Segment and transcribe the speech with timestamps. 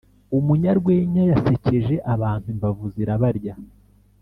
[0.37, 3.53] Umunyarwenya yasekeje abantu imbavu zirabarya